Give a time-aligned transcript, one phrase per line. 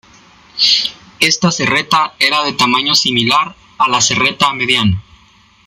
[1.19, 5.03] Esta serreta era de tamaño similar a la serreta mediana.